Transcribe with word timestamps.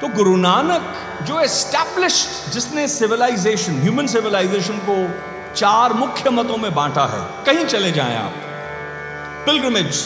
तो 0.00 0.08
गुरु 0.08 0.36
नानक 0.36 0.96
जो 1.22 1.40
एस्टैब्लिश्ड 1.40 2.50
जिसने 2.52 2.86
सिविलाइजेशन 2.88 3.80
ह्यूमन 3.82 4.06
सिविलाइजेशन 4.06 4.78
को 4.88 4.96
चार 5.54 5.92
मुख्य 5.92 6.30
मतों 6.30 6.56
में 6.56 6.74
बांटा 6.74 7.04
है 7.06 7.20
कहीं 7.44 7.64
चले 7.64 7.92
जाएँ 7.92 8.16
आप। 8.16 8.32
पिलग्रमेज 9.46 10.00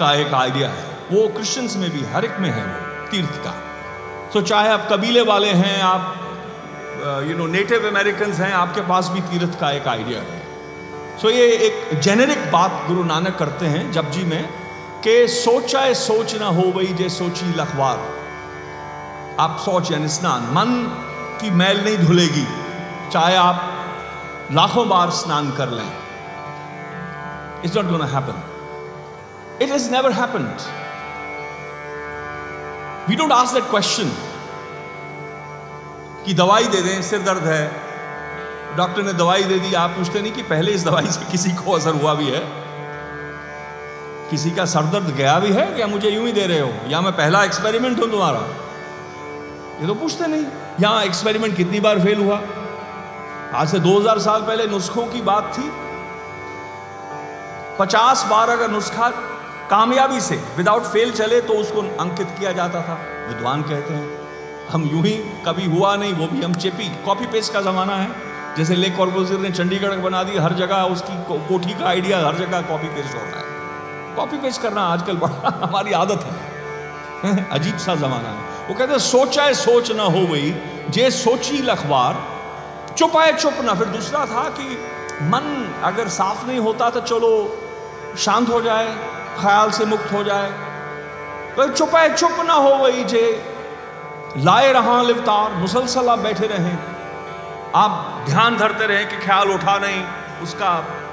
का 0.00 0.12
एक 0.14 0.34
आइडिया 0.34 0.68
है। 0.68 0.84
वो 1.10 1.26
क्रिश्चियंस 1.28 1.76
में 1.76 1.90
भी 1.90 2.04
हर 2.04 2.24
एक 2.24 2.38
में 2.38 2.48
है 2.50 2.64
तीर्थ 3.10 3.34
का। 3.44 3.52
So, 4.30 4.42
चाहे 4.42 4.68
आप 4.68 4.88
कबीले 4.92 5.20
वाले 5.22 5.48
हैं 5.48 5.82
आप 5.82 7.26
यू 7.28 7.36
नो 7.36 7.46
नेटिव 7.46 7.86
अमेरिकन 7.88 8.32
हैं 8.32 8.52
आपके 8.52 8.80
पास 8.80 9.08
भी 9.08 9.20
तीर्थ 9.20 9.60
का 9.60 9.70
एक 9.70 9.88
आइडिया 9.88 10.20
है। 10.20 10.40
सो 11.22 11.28
so, 11.28 11.34
ये 11.34 11.46
एक 11.58 12.00
जेनेरिक 12.00 12.50
बात 12.52 12.84
गुरु 12.86 13.04
नानक 13.04 13.36
करते 13.38 13.66
हैं 13.66 13.92
जपजी 13.92 14.24
में 14.24 14.48
कि 15.04 15.28
सोचाए 15.28 15.94
सोच 15.94 16.34
ना 16.34 16.46
हो 16.46 16.62
वही 16.62 16.92
जे 16.94 17.08
सोची 17.08 17.52
लखवार। 17.52 18.19
आप 19.40 19.56
सोच 19.60 19.90
यानी 19.90 20.08
स्नान। 20.10 20.42
मन 20.54 20.72
की 21.40 21.50
मैल 21.50 21.84
नहीं 21.84 21.98
धुलेगी, 21.98 22.46
चाहे 23.12 23.36
आप 23.38 24.48
लाखों 24.52 24.88
बार 24.88 25.10
स्नान 25.18 25.50
कर 25.50 25.68
लें। 25.70 25.90
It's 27.64 27.76
not 27.76 27.86
gonna 27.86 28.06
happen 28.06 28.42
it 29.62 29.70
is 29.70 29.90
never 29.90 30.12
happened 30.12 30.46
we 33.08 33.16
don't 33.16 33.32
ask 33.32 33.54
that 33.54 33.70
question 33.70 34.12
कि 36.24 36.34
दवाई 36.34 36.64
दे 36.66 36.82
दें, 36.82 37.02
सिर 37.02 37.22
दर्द 37.22 37.44
है। 37.44 37.64
डॉक्टर 38.76 39.02
ने 39.02 39.12
दवाई 39.14 39.42
दे 39.44 39.58
दी, 39.58 39.74
आप 39.74 39.90
पूछते 39.90 40.20
नहीं 40.20 40.32
कि 40.32 40.42
पहले 40.44 40.72
इस 40.72 40.84
दवाई 40.84 41.10
से 41.10 41.30
किसी 41.30 41.52
को 41.54 41.72
असर 41.72 41.94
हुआ 41.94 42.14
भी 42.14 42.30
है? 42.30 42.42
किसी 44.30 44.50
का 44.50 44.64
सर 44.66 44.84
दर्द 44.92 45.14
गया 45.16 45.38
भी 45.38 45.52
है 45.52 45.66
क्या 45.66 45.86
मुझे 45.86 46.10
यूँ 46.10 46.26
ही 46.26 46.32
दे 46.32 46.46
रहे 46.46 46.60
हो? 46.60 46.72
या 46.88 47.00
मैं 47.00 47.12
पहला 47.12 47.44
एक्सपेरिमेंट 47.44 48.00
हूँ 48.00 48.10
तुम्हारा? 48.10 48.42
ये 49.80 49.86
तो 49.86 49.94
पूछते 49.94 50.26
नहीं। 50.26 50.46
यहाँ 50.80 51.04
एक्सपेरिमेंट 51.04 51.56
कितनी 51.56 51.80
बार 51.80 52.00
फेल 52.00 52.20
हुआ? 52.20 52.40
आज 53.54 53.68
से 53.68 53.78
2000 53.78 54.18
साल 54.18 54.42
पहले 54.42 54.66
नुस्खों 54.66 55.06
की 55.06 55.22
बात 55.22 55.54
थी। 55.58 55.70
50 57.78 58.26
बार 58.30 58.50
अगर 58.50 58.70
नुस्खा 58.70 59.08
कामयाबी 59.70 60.20
से 60.20 60.44
विदाउट 60.56 60.82
फेल 60.82 61.12
चले 61.12 61.40
तो 61.40 61.52
उसको 61.52 61.80
अंकित 61.80 62.28
किया 62.38 62.52
जाता 62.52 62.82
था। 62.82 62.94
विद्वान 63.28 63.62
कहते 63.62 63.94
हैं, 63.94 64.18
हम 64.68 64.82
यूँ 64.82 65.02
ही 65.02 65.12
कभी 65.46 65.64
हुआ 65.64 65.96
नहीं, 65.96 66.12
वो 66.12 66.26
भी 66.26 66.42
हम 66.42 66.54
चेपी 66.54 66.88
कॉपी 66.88 67.26
पेस्ट 67.26 67.52
का 67.52 67.60
जमाना 67.60 67.96
है। 67.96 68.10
जैसे 68.56 68.74
लेक 68.74 68.96
कॉर्पोरेटर 68.96 69.38
ने 69.38 69.50
चंडीगढ़ 69.50 69.90
बना 69.90 70.22
दी, 70.22 70.36
हर 70.36 70.52
जगह 70.52 70.76
उसकी 70.76 71.48
कोठी 71.48 71.74
का 71.74 71.86
आइडिया 71.86 72.26
हर 72.26 72.34
जगह 72.34 72.62
कॉपी 72.62 72.88
पेस्ट 72.88 73.14
हो 73.14 73.20
रहा 73.20 73.38
है। 73.38 74.16
कॉपी 74.16 74.36
पेस्ट 74.36 74.62
करना 74.62 74.82
आजकल 74.82 75.16
बड़ा 75.16 75.60
हमारी 75.68 75.92
आदत 75.92 76.24
है। 76.24 77.50
अजीब 77.52 77.76
सा 77.76 77.94
जमाना 77.94 78.28
है। 78.28 78.59
वो 78.70 78.74
कहते 78.74 78.98
सोचा 78.98 79.42
है, 79.42 79.54
सोच 79.54 79.90
ना 79.90 80.02
हो 80.02 80.20
गई 80.26 80.50
जे 80.90 81.10
सोची 81.10 81.56
लखबार 81.58 82.18
चुप 82.98 83.16
आए, 83.16 83.32
चुप 83.32 83.54
ना। 83.60 83.74
फिर 83.74 83.86
दूसरा 83.86 84.26
था 84.26 84.42
कि 84.48 84.66
मन 85.22 85.80
अगर 85.84 86.08
साफ़ 86.08 86.46
नहीं 86.46 86.58
होता 86.58 86.90
तो 86.90 87.00
चलो, 87.00 87.30
शांत 88.18 88.48
हो 88.48 88.60
जाए, 88.60 88.86
ख्याल 89.40 89.70
से 89.70 89.84
मुक्त 89.84 90.12
हो 90.12 90.22
जाए। 90.24 90.50
तो 91.56 91.68
चुप 91.68 91.96
है 91.96 92.14
चुप 92.14 92.36
ना 92.46 92.52
हो 92.52 92.76
गई 92.78 93.04
जे। 93.04 93.24
लाए 94.36 94.72
रहा 94.72 95.02
लिवतार, 95.02 95.52
मुसलसल 95.52 96.08
आप 96.08 96.18
बैठे 96.18 96.46
रहें। 96.46 96.78
आप 97.74 98.22
ध्यान 98.26 98.56
धरते 98.56 98.86
रहें 98.86 99.08
कि 99.08 99.16
ख्याल 99.16 99.50
उठा 99.50 99.78
नहीं, 99.78 100.02
उसका 100.42 100.72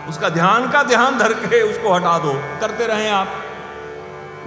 उसका 0.09 0.30
ध्यान 0.30 0.69
का 0.71 0.83
ध्यान 0.83 1.17
धर 1.17 1.33
के 1.33 1.61
उसको 1.61 1.94
हटा 1.94 2.17
दो। 2.19 2.33
करते 2.61 2.88
रहें 2.88 3.09
आप। 3.11 3.27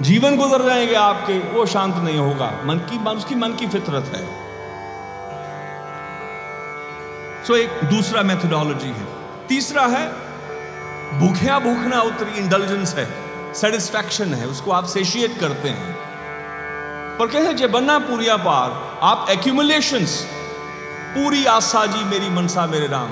जीवन 0.01 0.37
गुजर 0.37 0.65
जाएँगे 0.65 0.95
आपके, 0.95 1.39
वो 1.39 1.67
शांत 1.67 1.97
नहीं 1.97 2.19
होगा। 2.19 2.61
मन 2.65 2.75
की 2.75 3.05
उसकी 3.05 3.35
मन 3.35 3.53
की 3.53 3.67
फितरत 3.67 4.13
है। 4.17 4.51
सो 7.45 7.57
एक 7.57 7.71
दूसरा 7.85 8.23
मेथोडोलॉजी 8.23 8.89
है। 8.89 9.07
तीसरा 9.49 9.87
है, 9.87 10.09
भूखिया 11.21 11.59
भूखना 11.59 12.01
उतरी 12.01 12.39
इंटेलिजेंस 12.39 12.95
है 12.95 13.31
सेटिस्फैक्शन 13.55 14.35
है, 14.35 14.47
उसको 14.47 14.71
आप 14.71 14.85
सेशिएट 14.85 15.39
करते 15.41 15.69
हैं। 15.69 15.97
पर 17.19 17.27
कहते 17.27 17.55
जे 17.55 17.67
बनना 17.67 17.99
पूरिया 17.99 18.37
पार, 18.37 18.99
आप 19.03 19.27
एक्यूमुलेशन 19.31 20.07
पूरी 21.15 21.45
आशा 21.45 21.87
जी 21.87 22.05
मेरी 22.05 22.29
मनसा 22.29 22.67
मेरे 22.67 22.87
राम। 22.87 23.09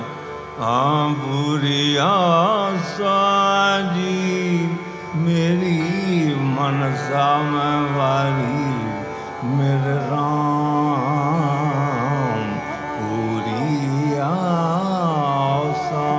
हाँ 0.63 1.13
पूरी 1.13 1.97
आशा 1.97 3.15
जी। 3.81 4.59
मेरी 5.15 6.35
मनसा 6.35 7.41
में 7.41 7.97
वारी 7.97 8.63
मेरे 9.57 10.09
राम 10.09 10.99
पूरी 12.97 14.19
आशा 14.19 16.09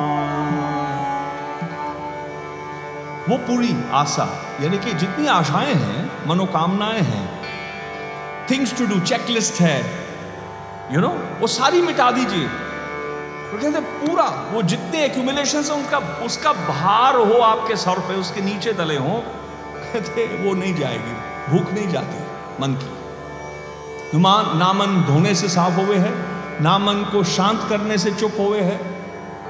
वो 3.28 3.36
पूरी 3.36 3.76
आशा 3.92 4.28
यानी 4.62 4.78
कि 4.78 4.94
जितनी 4.94 5.26
आशाएँ 5.26 5.74
हैं 5.74 6.28
मनोकामनाएँ 6.28 7.00
हैं 7.00 7.42
थिंग्स 8.50 8.78
टू 8.78 8.86
डू 8.86 9.00
चेकलिस्ट 9.00 9.60
है 9.60 9.78
यू 9.78 9.84
you 10.90 11.00
नो 11.00 11.08
know, 11.08 11.40
वो 11.40 11.46
सारी 11.46 11.82
मिटा 11.82 12.10
दीजिए। 12.10 12.69
तो 13.50 13.58
कहते 13.58 13.80
पूरा, 13.80 14.24
वो 14.52 14.62
जितने 14.62 15.04
एक्यूमुलेशन 15.04 15.62
है, 15.62 15.72
उनका, 15.72 15.98
उसका 15.98 16.52
भार 16.52 17.16
हो 17.16 17.38
आपके 17.40 17.76
सर 17.76 17.98
पे, 17.98 18.14
उसके 18.14 18.40
नीचे 18.40 18.72
तले 18.72 18.96
हो, 18.96 19.22
कहते 19.76 20.26
वो 20.26 20.54
नहीं 20.54 20.74
जाएगी, 20.74 21.14
भूख 21.50 21.72
नहीं 21.72 21.88
जाती, 21.88 22.18
मन 22.62 22.74
की। 22.74 24.18
मान 24.18 24.58
ना 24.58 24.72
मन 24.72 25.02
धोने 25.02 25.34
से 25.34 25.48
साफ़ 25.48 25.72
हुए 25.72 25.96
है 25.96 26.12
ना 26.62 26.78
मन 26.78 27.04
को 27.12 27.24
शांत 27.24 27.66
करने 27.68 27.98
से 27.98 28.10
चुप 28.10 28.32
हुए 28.38 28.60
है, 28.60 28.80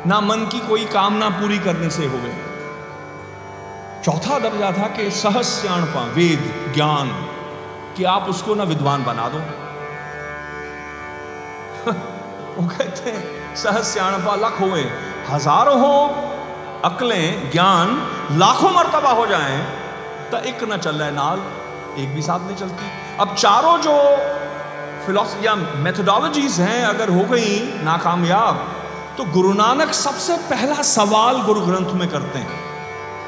ना 0.07 0.21
मन 0.21 0.47
की 0.53 0.59
कोई 0.59 0.85
कामना 0.85 1.31
पूरी 1.31 1.59
करने 1.59 1.91
से 1.91 2.07
हुए 2.07 2.31
है। 2.31 2.51
चौथा 4.03 4.39
दर्जा 4.39 4.73
था 4.73 4.87
कि 4.89 5.11
सहस्याणपा 5.11 6.03
वेद, 6.03 6.73
ज्ञान, 6.75 7.09
कि 7.97 8.05
आप 8.05 8.23
उसको 8.23 8.55
ना 8.55 8.65
विद्वान 8.65 9.05
बना 9.05 9.29
दो। 9.29 9.70
वो 12.51 12.67
कहते 12.69 13.11
हैं 13.11 13.55
सहस्याणपा 13.57 14.35
लख 14.39 14.61
हुए। 14.61 14.83
हज़ारों 15.31 15.79
हो, 15.81 15.95
अकलें, 16.85 17.51
ज्ञान, 17.53 17.89
लाखों 18.39 18.71
मरतबा 18.73 19.11
हो 19.13 19.27
जाए 19.27 19.59
तो 20.31 20.39
एक 20.49 20.65
न 20.65 20.77
चल 20.79 20.97
रहा 20.97 21.11
नाल, 21.13 21.41
एक 21.99 22.15
भी 22.15 22.23
साथ 22.23 22.41
नहीं 22.41 22.57
चलती। 22.57 22.91
अब 23.21 23.35
चारों 23.37 23.77
जो 23.79 23.97
फिलोसफी 25.07 25.47
या 25.47 25.55
मेथोडोलॉजीज 25.55 26.61
हैं, 26.61 26.85
अगर 26.87 27.09
हो 27.11 27.25
गई 27.27 27.59
नाकामयाब 27.85 28.67
तो 29.19 29.25
गुरु 29.33 29.53
नानक 29.55 29.93
सबसे 29.95 30.37
पहला 30.51 30.83
सवाल 30.89 31.41
गुरु 31.43 31.61
ग्रंथ 31.61 31.93
में 31.95 32.09
करते 32.09 32.39
हैं। 32.39 32.59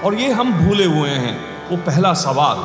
और 0.02 0.14
ये 0.14 0.30
हम 0.32 0.52
भूले 0.54 0.84
हुए 0.86 1.10
हैं, 1.10 1.34
वो 1.70 1.76
पहला 1.86 2.12
सवाल। 2.18 2.64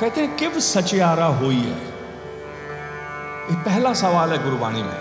कहते 0.00 0.20
हैं, 0.20 0.36
किव 0.36 0.58
सचियारा 0.62 1.26
हुई 1.36 1.60
है? 1.60 1.85
ये 3.50 3.56
पहला 3.56 3.92
सवाल 3.92 4.30
है 4.30 4.44
गुरुवाणी 4.44 4.82
में, 4.82 4.96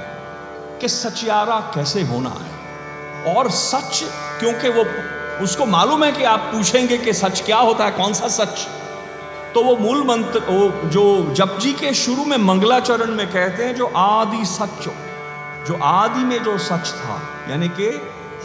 कि 0.82 0.90
सचियारा 0.90 1.60
कैसे 1.60 2.02
होना 2.02 2.30
है? 2.30 2.56
और 3.36 3.50
सच, 3.50 4.04
क्योंकि 4.40 4.70
वो, 4.70 4.86
उसको 5.44 5.66
मालूम 5.66 6.04
है 6.04 6.12
कि 6.12 6.24
आप 6.24 6.40
पूछेंगे 6.40 6.98
कि 6.98 7.14
सच 7.14 7.42
क्या 7.42 7.58
होता 7.58 7.86
है, 7.86 7.92
कौन 7.92 8.14
सा 8.14 8.28
सच? 8.28 8.68
तो 9.54 9.64
वो 9.64 9.76
मूल 9.76 10.04
मंत्र, 10.08 10.40
वो 10.40 10.90
जो 10.90 11.34
जपजी 11.34 11.74
के 11.74 11.94
शुरू 11.94 12.26
में 12.26 12.38
मंगलाचरण 12.38 13.12
में 13.12 13.28
कहते 13.28 13.64
हैं, 13.64 13.76
जो 13.76 13.86
आदि 13.86 14.46
सच 14.46 14.90
जो 15.68 15.80
आदि 15.84 16.20
में 16.20 16.44
जो 16.44 16.58
सच 16.58 16.90
था, 16.92 17.22
यानी 17.50 17.68
कि 17.68 17.86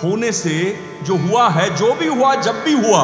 होने 0.04 0.32
से 0.32 0.84
जो 1.02 1.16
हुआ 1.16 1.48
है, 1.48 1.76
जो 1.76 1.94
भी 1.94 2.06
हुआ, 2.06 2.34
जब 2.34 2.62
भी 2.64 2.72
हुआ 2.72 3.02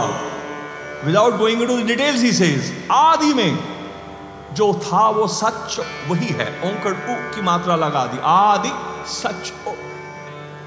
without 1.05 1.37
going 1.37 1.67
to 1.67 1.83
details 1.83 2.23
he 2.23 2.33
says 2.33 2.89
आदि 2.93 3.35
में। 3.35 3.76
जो 4.57 4.81
था 4.85 5.09
वो 5.09 5.27
सच 5.27 5.87
वही 6.09 6.27
है। 6.27 6.61
ओंकर 6.65 6.93
उ 6.93 7.35
की 7.35 7.43
मात्रा 7.43 7.77
लगा 7.77 8.07
दी। 8.07 8.19
आदि 8.25 8.73
सच 9.07 9.53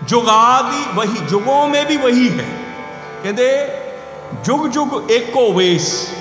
जुगादि 0.04 0.92
वही, 0.94 1.18
जुगों 1.18 1.68
में 1.68 1.88
भी 1.88 1.98
वही 1.98 2.30
है। 2.30 2.50
कहते, 3.24 3.68
जुग 4.44 4.68
जुग 4.68 5.12
एक 5.12 5.38
वेश। 5.56 6.12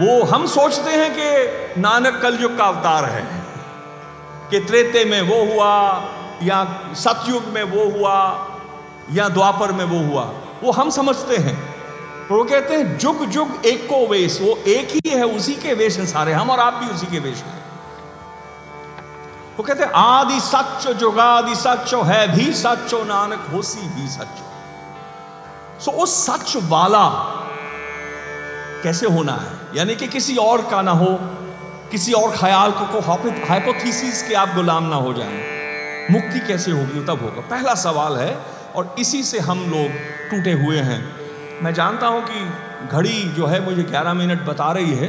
वो 0.00 0.24
हम 0.24 0.46
सोचते 0.46 0.90
हैं 0.90 1.14
कि 1.18 1.80
नानक 1.80 2.20
कल 2.22 2.38
युग 2.40 2.58
का 2.58 2.64
अवतार 2.64 3.04
है। 3.04 3.42
कि 4.50 4.60
त्रेते 4.60 5.04
में 5.04 5.22
वो 5.22 5.54
हुआ, 5.54 6.04
या 6.42 6.80
सतयुग 6.94 7.44
में 7.44 7.62
वो 7.62 7.98
हुआ, 7.98 8.46
या 9.12 9.28
द्वापर 9.28 9.72
में 9.72 9.84
वो 9.84 9.98
हुआ। 9.98 10.32
वो 10.62 10.72
हम 10.72 10.90
समझते 10.90 11.36
हैं। 11.36 11.75
वो 12.30 12.44
कहते 12.44 12.74
हैं, 12.74 12.98
जुग 12.98 13.24
जुग, 13.24 13.66
एक 13.66 13.86
को 13.86 14.06
वेश, 14.06 14.40
वो 14.40 14.58
एक 14.66 14.88
ही 14.90 15.10
है, 15.10 15.24
उसी 15.24 15.54
के 15.54 15.74
वेश 15.74 15.98
हैं 15.98 16.06
सारे, 16.06 16.32
हम 16.32 16.50
और 16.50 16.60
आप 16.60 16.74
भी 16.74 16.86
उसी 16.86 17.06
के 17.06 17.18
वेश 17.18 17.38
हैं। 17.38 17.64
वो 19.56 19.62
कहते 19.62 19.84
हैं, 19.84 19.92
आदि 19.92 20.40
सच 20.40 20.88
जुगादि 20.88 21.54
सचो 21.54 22.02
है 22.02 22.36
भी 22.36 22.52
सचो 22.52 23.04
नानक, 23.04 23.46
होसी 23.52 23.88
भी 23.88 24.08
सच 24.08 24.26
सो 25.84 25.90
उस 25.90 26.26
सच 26.26 26.56
वाला 26.56 27.08
कैसे 28.82 29.06
होना 29.06 29.32
है? 29.32 29.76
यानी 29.76 29.96
कि 29.96 30.06
किसी 30.06 30.36
और 30.36 30.62
का 30.62 30.82
ना 30.82 30.90
हो, 30.90 31.18
किसी 31.90 32.12
और 32.12 32.36
ख्याल 32.36 32.72
को 32.72 33.00
को 33.00 33.46
हाइपोथीसिस 33.46 34.28
के 34.28 34.34
आप 34.34 34.48
गुलाम 34.48 34.84
ना 34.84 34.96
हो 34.96 35.12
जाएँ। 35.12 35.56
मुक्ति 36.10 36.40
कैसे 36.40 36.70
होगी 36.70 37.00
तब 37.00 37.22
होगा। 37.22 37.40
पहला 37.40 37.74
सवाल 37.74 38.16
है, 38.16 38.38
और 38.76 38.94
इसी 38.98 39.22
से 39.22 39.38
हम 39.38 39.58
लोग 39.58 39.88
टूटे 40.30 40.52
हुए 40.52 40.78
हैं। 40.78 41.15
मैं 41.62 41.72
जानता 41.74 42.06
हूँ 42.06 42.22
कि 42.22 42.40
घड़ी 42.88 43.22
जो 43.32 43.46
है 43.46 43.60
मुझे 43.64 43.82
11 43.84 44.14
मिनट 44.14 44.44
बता 44.46 44.70
रही 44.72 44.94
है। 44.94 45.08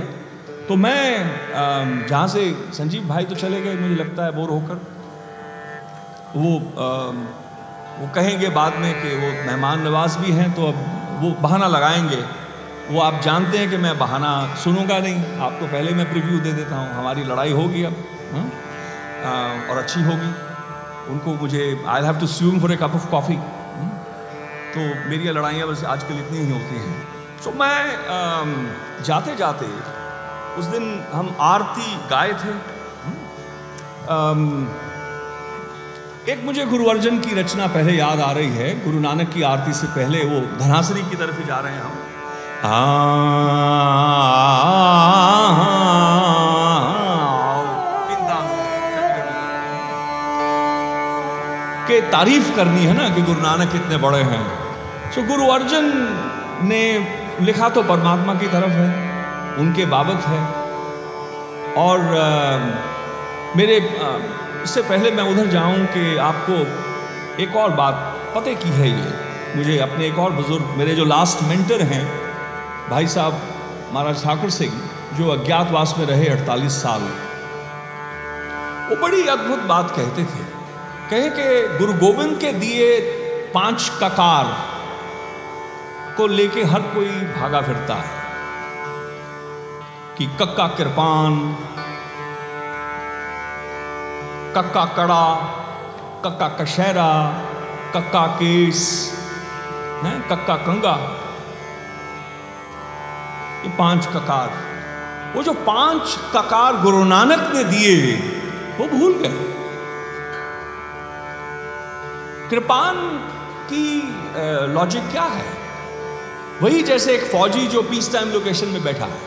तो 0.68 0.76
मैं 0.76 2.08
जहाँ 2.08 2.28
से 2.28 2.44
संजीव 2.74 3.08
भाई 3.08 3.26
तो 3.26 3.36
चले 3.36 3.62
गए 3.62 3.76
मुझे 3.76 3.96
लगता 3.96 4.26
है 4.26 4.32
बोर 4.32 4.50
होकर 4.50 4.82
वो 6.36 6.52
वो 8.00 8.08
कहेंगे 8.16 8.50
बाद 8.52 8.76
में 8.76 8.94
कि 8.94 9.16
वो 9.16 9.30
मेहमान 9.46 9.82
नवाज़ 9.82 10.18
भी 10.20 10.32
हैं 10.32 10.52
तो 10.54 10.68
अब 10.68 11.20
वो 11.22 11.30
बहाना 11.42 11.68
लगाएँगे। 11.68 12.24
वो 12.90 13.00
आप 13.02 13.22
जानते 13.22 13.58
हैं 13.58 13.70
कि 13.70 13.78
मैं 13.78 13.98
बहाना 14.00 14.32
सुनूँगा 14.64 15.00
नहीं। 15.00 15.40
आपको 15.42 15.68
पहले 15.68 15.92
मैं 15.92 16.10
प्रिव्यू 16.12 16.40
दे 16.40 16.52
देता 16.54 16.76
हूँ। 16.76 16.94
हमारी 16.94 17.24
लड़ाई 17.24 17.52
होगी 17.52 17.84
अब? 17.84 17.96
आ, 18.34 19.32
और 19.70 19.78
अच्छी 19.78 20.02
होगी। 20.02 20.30
उनको 21.12 21.34
मुझे 21.36 21.64
I 21.88 22.04
have 22.04 22.20
to 22.20 22.28
assume 22.30 22.60
for 22.62 22.72
a 22.72 22.76
cup 22.76 22.96
of 22.96 23.10
coffee 23.12 23.38
तो 24.78 24.84
मेरी 25.10 25.32
लड़ाइयाँ 25.32 25.68
बस 25.68 25.84
आजकल 25.90 26.16
इतनी 26.16 26.38
ही 26.40 26.52
होती 26.52 26.76
हैं। 26.78 26.96
तो 27.44 27.52
मैं 27.60 27.78
जाते 29.04 29.36
जाते 29.36 29.66
उस 30.60 30.66
दिन 30.66 30.84
हम 31.14 31.36
आरती 31.44 31.88
गाए 32.10 32.34
थे। 32.42 32.52
एक 36.32 36.44
मुझे 36.46 36.66
गुरु 36.66 36.86
अर्जन 36.86 37.20
की 37.20 37.36
रचना 37.36 37.68
पहले 37.68 37.94
याद 37.94 38.20
आ 38.22 38.32
रही 38.32 38.52
है। 38.52 38.70
गुरु 38.84 39.00
नानक 39.00 39.30
की 39.34 39.42
आरती 39.46 39.74
से 39.74 39.88
पहले 39.96 40.24
वो 40.26 40.40
धनासरी 40.60 41.04
की 41.10 41.16
तरफ़ 41.16 41.38
ही 41.40 41.46
जा 41.46 41.60
रहे 41.60 41.74
हैं 41.74 41.82
हम। 41.82 41.96
के 51.88 52.00
तारीफ़ 52.12 52.56
करनी 52.56 52.86
है 52.86 52.94
ना 52.94 53.10
कि 53.10 53.22
गुरु 53.24 53.42
नानक 53.42 53.72
कितने 53.72 53.98
बड़े 53.98 54.22
हैं। 54.24 54.67
सो 55.18 55.24
गुरु 55.24 55.46
अर्जन 55.48 55.86
ने 56.64 56.82
लिखा 57.42 57.68
तो 57.70 57.82
परमात्मा 57.84 58.34
की 58.34 58.48
तरफ़ 58.48 58.74
है 58.74 58.90
उनके 59.58 59.86
बाबत 59.86 60.26
है। 60.26 60.42
और 61.76 62.00
आ, 62.18 63.56
मेरे 63.58 63.78
इससे 64.64 64.82
पहले 64.82 65.12
मैं 65.12 65.24
उधर 65.24 65.48
जाऊँ 65.48 65.86
कि 65.88 66.04
आपको 66.26 66.60
एक 67.44 67.56
और 67.56 67.72
बात 67.72 67.96
पते 68.36 68.56
की 68.56 68.70
है 68.70 68.90
ये। 68.90 69.56
मुझे 69.56 69.80
अपने 69.80 70.08
एक 70.08 70.20
और 70.20 70.32
बुज़ुर्ग 70.34 70.78
मेरे 70.78 70.96
जो 70.96 71.06
लास्ट 71.06 71.44
मेंटर 71.44 71.82
हैं 71.94 72.04
भाई 72.90 73.08
साहब 73.08 73.42
महाराज 73.94 74.24
ठाकुर 74.24 74.50
सिंह 74.50 74.80
जो 75.14 75.30
अज्ञातवास 75.30 75.96
में 75.98 76.06
रहे 76.06 76.30
48 76.30 76.82
साल। 76.84 77.10
वो 78.90 79.02
बड़ी 79.02 79.28
अद्भुत 79.30 79.68
बात 79.68 79.92
कहते 79.98 80.24
थे। 80.26 80.48
कहे 81.10 81.30
कि 81.32 81.78
गुरु 81.78 82.00
गोविंद 82.06 82.40
के 82.40 82.54
दिए 82.60 82.98
पाँच 83.54 83.92
ककार 84.02 84.77
को 86.18 86.28
लेके 86.28 86.64
हर 86.64 86.82
कोई 86.82 87.10
भागा 87.10 87.62
फिरता 87.62 87.96
है 87.96 88.26
कि 90.18 90.26
कक्का 90.40 90.68
कृपान 90.68 91.36
कक्का 94.56 94.86
कड़ा, 94.86 95.26
कक्का 96.26 96.48
कशहरा, 96.48 97.12
कक्का 97.96 98.26
केस, 98.28 98.80
है, 100.04 100.14
कक्का 100.22 100.56
कंगा। 100.56 100.96
ये 103.64 103.70
पाँच 103.78 104.08
ककार। 104.08 104.50
वो 105.36 105.44
जो 105.44 105.54
पाँच 105.54 106.18
ककार 106.34 106.78
गुरु 106.78 107.04
नानक 107.04 107.52
ने 107.56 107.64
दिए, 107.64 108.18
वो 108.80 108.88
भूल 108.88 109.14
गए। 109.14 109.46
कृपान 112.50 112.96
की 113.72 113.86
लॉजिक 114.74 115.10
क्या 115.12 115.24
है? 115.24 115.67
वही 116.62 116.82
जैसे 116.84 117.14
एक 117.16 117.24
फौजी 117.32 117.68
जो 117.68 117.82
पीस 117.90 118.12
टाइम 118.14 118.30
लोकेशन 118.32 118.68
में 118.68 118.84
बैठा 118.84 119.06
है। 119.06 119.20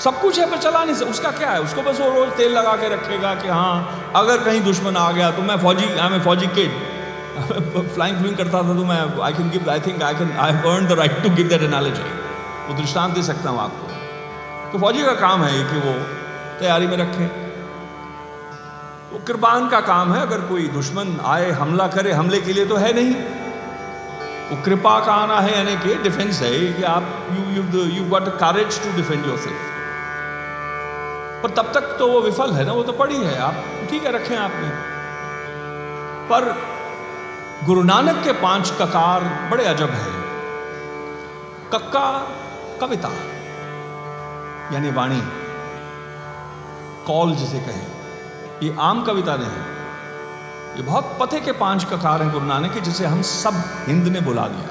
सब 0.00 0.20
कुछ 0.20 0.38
है 0.38 0.50
पर 0.50 0.58
चला 0.58 0.84
नहीं 0.84 1.06
उसका 1.06 1.30
क्या 1.32 1.50
है? 1.50 1.60
उसको 1.60 1.82
बस 1.82 2.00
वो 2.00 2.08
रोज 2.14 2.32
तेल 2.36 2.52
लगा 2.52 2.74
के 2.76 2.88
रखेगा 2.88 3.34
कि 3.34 3.48
हाँ 3.48 4.12
अगर 4.16 4.42
कहीं 4.44 4.60
दुश्मन 4.62 4.96
आ 4.96 5.10
गया 5.12 5.30
तो 5.30 5.42
मैं 5.42 5.56
फौजी 5.58 5.86
आई 5.86 6.06
एम 6.06 6.20
फौजी 6.22 6.46
किड 6.56 6.72
फ्लाइंग 7.94 8.16
फ्लूइंग 8.16 8.36
करता 8.36 8.58
था 8.58 8.74
तो 8.74 8.84
मैं 8.84 8.98
I 9.22 9.32
can 9.32 9.50
give 9.50 9.70
I 9.70 9.80
think 9.80 10.02
I 10.02 10.14
can 10.14 10.32
I 10.38 10.52
earn 10.72 10.86
the 10.86 10.98
right 10.98 11.22
to 11.22 11.30
give 11.36 11.48
that 11.48 11.62
analogy 11.62 12.02
वो 12.66 12.74
दृष्टांत 12.74 13.14
दे 13.14 13.22
सकता 13.22 13.50
हूँ 13.50 13.60
आपको। 13.60 14.72
तो 14.72 14.78
फौजी 14.78 15.02
का 15.04 15.14
काम 15.20 15.42
है 15.44 15.62
कि 15.70 15.78
वो 15.78 15.94
तैयारी 16.60 16.86
में 16.86 16.96
रखे। 16.96 17.26
वो 19.12 19.18
कृपान 19.26 19.68
का 19.68 19.80
काम 19.82 20.12
है। 20.14 20.20
अगर 20.22 20.40
कोई 20.48 20.66
दुश्मन 20.70 21.16
आए, 21.26 21.50
हमला 21.52 21.86
करे, 21.88 22.12
हमले 22.12 22.40
के 22.40 22.52
लिए 22.52 22.66
तो 22.66 22.76
है 22.76 22.92
नहीं। 22.92 23.14
वो 24.44 24.56
कृपा 24.64 24.98
का 25.06 25.12
आना 25.14 25.38
है, 25.40 25.52
यानी 25.56 25.76
कि 25.78 25.94
डिफेंस 26.02 26.40
है, 26.42 26.50
कि 26.72 26.82
आप 26.84 27.04
you 27.32 27.42
you 27.54 27.84
you 27.86 28.04
got 28.10 28.28
courage 28.40 28.82
to 28.82 28.96
defend 28.96 29.26
yourself 29.38 29.72
पर 31.42 31.50
तब 31.52 31.70
तक 31.74 31.96
तो 31.98 32.08
वो 32.08 32.20
विफल 32.20 32.52
है 32.52 32.64
ना, 32.66 32.72
वो 32.72 32.82
तो 32.82 32.92
पड़ी 32.94 33.16
है, 33.16 33.38
आप 33.40 33.54
ठीक 33.90 34.04
है, 34.04 34.12
रखें 34.12 34.36
आपने 34.38 34.68
पर 36.28 36.52
गुरु 37.66 37.82
नानक 37.84 38.22
के 38.24 38.32
पाँच 38.40 38.70
ककार 38.80 39.24
बड़े 39.50 39.64
अजब 39.66 39.90
है। 39.92 40.22
कक्का, 41.72 42.06
कविता, 42.80 43.10
यानी 44.72 44.90
वाणी, 44.90 45.20
कॉल 47.06 47.34
जिसे 47.36 47.58
कहें, 47.60 47.86
ये 48.62 48.74
आम 48.80 49.02
कविता 49.04 49.36
नहीं 49.36 49.73
ये 50.76 50.82
बहुत 50.82 51.16
पते 51.20 51.40
के 51.40 51.52
पाँच 51.52 51.84
ककार 51.84 52.22
हैं 52.22 52.32
गुरु 52.32 52.46
नानक 52.46 52.72
के 52.74 52.80
जिसे 52.80 53.06
हम 53.06 53.22
सब 53.22 53.54
हिंद 53.88 54.08
ने 54.08 54.20
बुला 54.20 54.46
दिया 54.46 54.70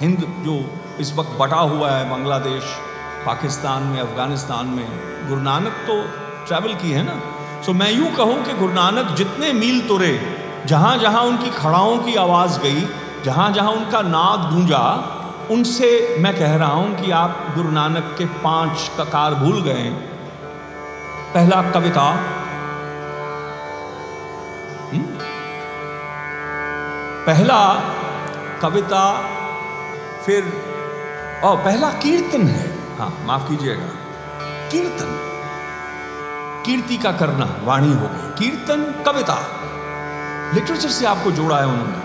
हिंद 0.00 0.24
जो 0.46 0.54
इस 1.00 1.12
वक्त 1.16 1.30
बटा 1.40 1.56
हुआ 1.56 1.90
है 1.90 2.10
बांग्लादेश, 2.10 2.64
पाकिस्तान 3.26 3.82
में, 3.82 4.00
अफ़गानिस्तान 4.00 4.66
में, 4.66 4.88
गुरु 5.28 5.40
नानक 5.40 5.72
तो 5.86 6.02
ट्रैवल 6.46 6.74
की 6.74 6.90
है 6.90 7.02
ना? 7.02 7.14
सो 7.62 7.72
मैं 7.72 7.92
यूँ 7.92 8.10
कहूँ 8.16 8.42
कि 8.44 8.52
गुरु 8.52 8.72
नानक 8.72 9.14
जितने 9.16 9.52
मील 9.52 9.80
तुरे 9.88 10.12
जहाँ 10.66 10.98
जहाँ 10.98 11.22
उनकी 11.22 11.50
खड़ाओं 11.50 11.96
की 11.98 12.14
आवाज़ 12.16 12.58
गई 12.60 12.86
जहाँ 13.24 13.52
जहाँ 13.52 13.72
उनका 13.72 14.02
नाद 14.02 14.52
गूंजा, 14.54 14.84
उनसे 15.50 16.16
मैं 16.20 16.38
कह 16.38 16.56
रहा 16.56 16.72
हूँ 16.72 16.94
कि 17.00 17.10
आप 17.10 17.52
गुरु 17.54 17.70
नानक 17.70 18.14
के 18.18 18.24
पाँच 18.24 18.90
ककार 18.98 19.34
भूल 19.34 19.62
गए 19.62 19.90
पहला 21.34 21.62
कविता 21.70 22.33
पहला 27.26 27.74
कविता, 28.62 29.28
फिर 30.26 30.44
और 31.44 31.56
पहला 31.56 31.88
कीर्तन 31.90 32.46
है। 32.46 32.78
हाँ 32.98 33.18
माफ़ 33.24 33.48
कीजिएगा। 33.48 33.86
कीर्तन। 34.70 35.20
कीर्ति 36.66 36.96
का 36.96 37.12
करना 37.12 37.56
वाणी 37.62 37.92
हो 37.92 38.08
गई। 38.12 38.38
कीर्तन, 38.38 39.04
कविता। 39.06 39.60
लिटरेचर 40.54 40.88
से 40.88 41.06
आपको 41.06 41.30
जोड़ा 41.30 41.58
है 41.58 41.66
उन्होंने। 41.66 41.96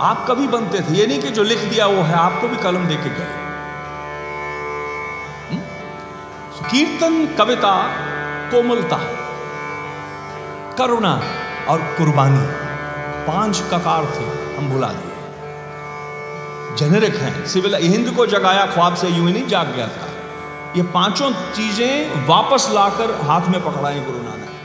आप 0.00 0.26
कभी 0.28 0.48
बनते 0.48 0.80
थे। 0.80 0.94
ये 0.94 1.06
नहीं 1.06 1.22
कि 1.22 1.30
जो 1.30 1.42
लिख 1.42 1.58
दिया 1.58 1.86
वो 1.86 2.02
है, 2.02 2.14
आपको 2.14 2.48
भी 2.48 2.56
कलम 2.56 2.84
दे 2.84 2.96
के 2.96 3.10
गए। 3.10 3.26
हम्म? 5.50 5.62
कीर्तन, 6.68 7.26
कविता, 7.26 7.86
कोमलता, 8.50 9.00
करुणा 10.78 11.20
और 11.68 11.78
कुर्बानी। 11.78 12.67
पाँच 13.28 13.60
ककार 13.70 14.04
थे, 14.04 14.24
हम 14.56 14.68
भुला 14.68 14.88
दिए। 14.88 16.76
जेनेरिक 16.76 17.14
हैं, 17.14 17.46
सिविल, 17.46 17.74
हिंद 17.74 18.10
को 18.10 18.26
जगाया, 18.26 18.66
ख्वाब 18.66 18.94
से 18.94 19.08
यूँ 19.08 19.30
नहीं 19.30 19.46
जाग 19.46 19.74
गया 19.74 19.88
था। 19.88 20.06
ये 20.76 20.82
पाँचों 20.82 21.30
चीज़ें 21.30 22.26
वापस 22.26 22.68
लाकर 22.70 23.10
हाथ 23.22 23.48
में 23.48 23.64
पकड़ाई 23.64 24.00
गुरु 24.00 24.18
नानक। 24.18 24.57